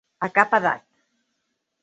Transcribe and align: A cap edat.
A 0.27 0.29
cap 0.37 0.55
edat. 0.59 0.83